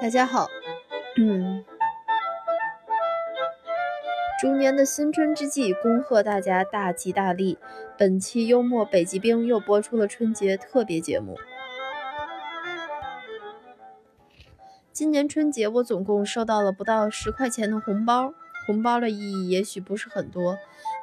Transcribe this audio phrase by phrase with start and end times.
[0.00, 0.48] 大家好，
[1.16, 1.64] 嗯，
[4.40, 7.58] 猪年的新春之际，恭贺大家大吉大利。
[7.98, 11.36] 本期幽默北极冰又播出了春节特别节目。
[14.92, 18.32] 今年春节我总共收到了不到十块钱的红包，
[18.66, 20.56] 红包的意义也许不是很多，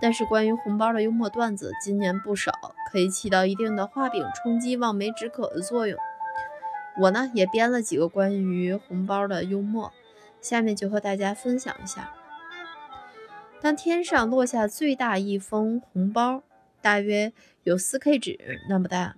[0.00, 2.52] 但是关于红包的幽默段子今年不少，
[2.90, 5.98] 可以起到一定的画饼充饥、望梅止渴的作用。
[7.00, 9.92] 我呢也编了几个关于红包的幽默，
[10.40, 12.12] 下面就和大家分享一下。
[13.60, 16.42] 当天上落下最大一封红包，
[16.80, 17.32] 大约
[17.64, 19.16] 有四 K 纸那么大，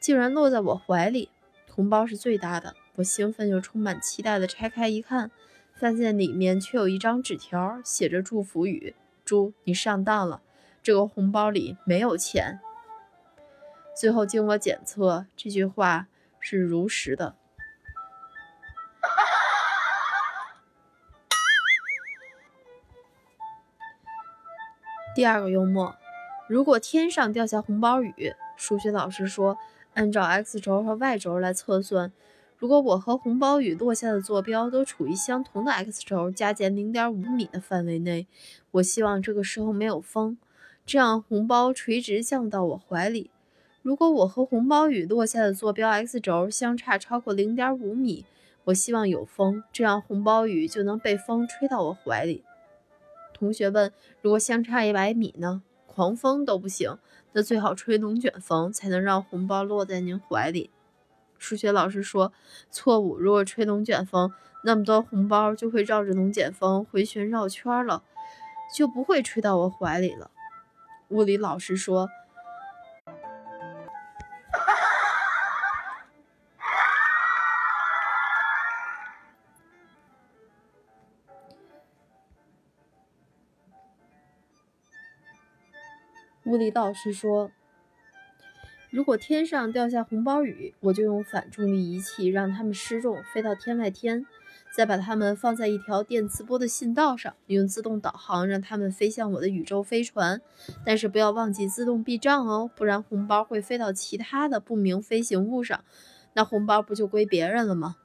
[0.00, 1.30] 竟然落在我怀里。
[1.70, 5.30] 红包是最大的，我兴奋又充满期待的拆开一看，
[5.78, 8.94] 发现里面却有一张纸条，写着祝福语
[9.26, 10.40] ：“猪，你上当了，
[10.82, 12.60] 这个红包里没有钱。”
[13.94, 16.06] 最后经我检测，这句话
[16.40, 17.34] 是如实的。
[25.14, 25.94] 第二个幽默，
[26.48, 29.58] 如果天上掉下红包雨，数学老师说，
[29.94, 32.10] 按照 x 轴和 y 轴来测算，
[32.58, 38.26] 如果我和红包雨落下的坐标都处于相同的 x 轴加减零点五米的范围内，
[38.70, 40.38] 我希望这个时候没有风，
[40.86, 43.30] 这样红包垂直降到我怀里。
[43.82, 48.24] 如果我和红包雨落下的坐标 x 轴相差超过零点五米，
[48.64, 52.42] 我希望有风，这样红包雨就能被风吹到我怀里。
[53.34, 55.62] 同学问：如果相差一百米呢？
[55.86, 56.98] 狂风都不行，
[57.32, 60.70] 那最好吹龙卷风才能让红包落在您怀里。
[61.38, 62.32] 数学老师说：
[62.70, 63.18] 错误。
[63.18, 64.32] 如果吹龙卷风，
[64.64, 68.02] 那么多红包就会绕着龙卷风回旋绕圈了，
[68.74, 70.30] 就不会吹到我怀里了。
[71.08, 72.08] 物理老师说。
[86.44, 87.50] 物理老师说
[88.96, 94.24] ：“如果天上掉下红包雨，我就用反重力仪器让它们失重，飞到天外天，
[94.74, 100.40] 再把它们放在一条电磁波的信道上，用自动导航让它们飞向我的宇宙飞船。
[100.82, 105.84] 但是不要忘记自动避障哦，不然红包会飞到其他的不明飞行物上，
[106.32, 107.96] 那红包不就归别人了吗？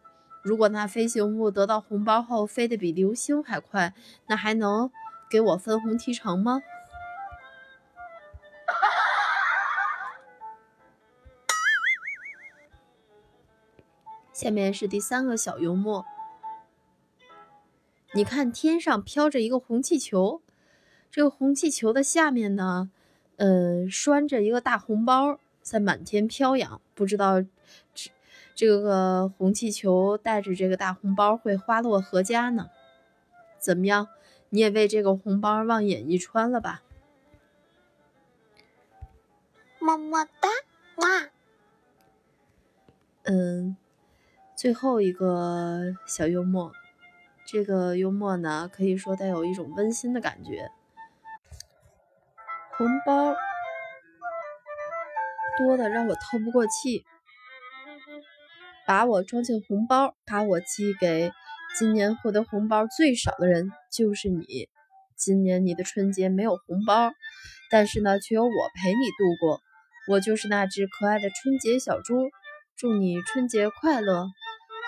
[0.44, 3.94] 如果那飞行物得到红包后飞得比流星还快，
[4.28, 4.92] 那还能
[5.30, 6.62] 给我分红提成吗？”
[14.42, 16.04] 下面是第三个小幽默。
[18.16, 20.42] 你看天上飘着一个红气球，
[21.12, 22.90] 这个红气球的下面呢，
[23.36, 26.82] 呃，拴着一个大红包在满天飘扬。
[26.96, 27.44] 不知道
[27.94, 28.10] 这
[28.56, 32.72] 这个红气球带着这个大红包会花落何家呢？
[33.60, 34.08] 怎么样，
[34.50, 36.82] 你也为这个红包望眼欲穿了吧？
[39.78, 40.50] 么么哒，
[40.96, 41.30] 哇！
[43.22, 43.78] 嗯。
[44.58, 46.72] 最后一个小幽默，
[47.48, 50.70] 这个幽默呢，可以说带有一种温馨的感觉。
[52.78, 53.36] 红包
[55.58, 57.04] 多的让我透不过气，
[58.86, 61.32] 把我装进红包，把我寄给
[61.78, 64.70] 今年获得红包最少的人，就是你。
[65.16, 67.12] 今年你的春节没有红包，
[67.70, 69.60] 但是呢，却有我陪你度过。
[70.08, 72.32] 我就是那只可爱的春节小猪，
[72.76, 74.28] 祝你春节快乐。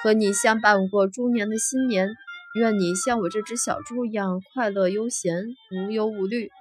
[0.03, 2.09] 和你相伴过猪年的新年，
[2.55, 5.33] 愿你像我这只小猪一样快乐悠闲，
[5.71, 6.51] 无忧无虑。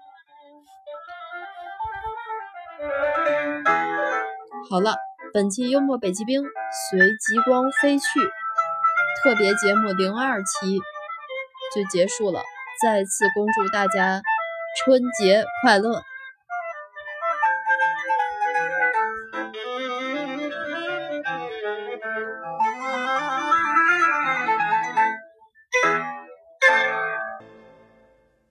[4.71, 4.95] 好了，
[5.35, 6.41] 本期幽默北极冰
[6.89, 8.05] 随极光飞去
[9.25, 10.79] 特别节目零二期
[11.75, 12.41] 就结束了，
[12.81, 14.23] 再次恭祝大家
[14.85, 16.05] 春节快乐！